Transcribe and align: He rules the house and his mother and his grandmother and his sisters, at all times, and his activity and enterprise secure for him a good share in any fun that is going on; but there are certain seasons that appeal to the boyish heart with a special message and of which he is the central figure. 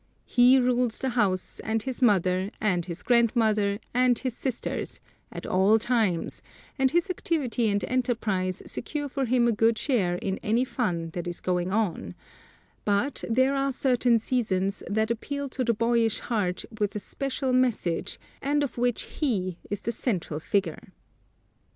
He 0.25 0.57
rules 0.57 0.97
the 0.97 1.09
house 1.09 1.59
and 1.59 1.83
his 1.83 2.01
mother 2.01 2.49
and 2.59 2.87
his 2.87 3.03
grandmother 3.03 3.77
and 3.93 4.17
his 4.17 4.35
sisters, 4.35 4.99
at 5.31 5.45
all 5.45 5.77
times, 5.77 6.41
and 6.79 6.89
his 6.89 7.11
activity 7.11 7.69
and 7.69 7.83
enterprise 7.83 8.63
secure 8.65 9.07
for 9.07 9.25
him 9.25 9.47
a 9.47 9.51
good 9.51 9.77
share 9.77 10.15
in 10.15 10.39
any 10.41 10.65
fun 10.65 11.11
that 11.11 11.27
is 11.27 11.39
going 11.39 11.71
on; 11.71 12.15
but 12.83 13.23
there 13.29 13.53
are 13.55 13.71
certain 13.71 14.17
seasons 14.17 14.81
that 14.89 15.11
appeal 15.11 15.47
to 15.49 15.63
the 15.63 15.71
boyish 15.75 16.17
heart 16.21 16.65
with 16.79 16.95
a 16.95 16.99
special 16.99 17.53
message 17.53 18.19
and 18.41 18.63
of 18.63 18.79
which 18.79 19.03
he 19.03 19.59
is 19.69 19.81
the 19.81 19.91
central 19.91 20.39
figure. 20.39 20.81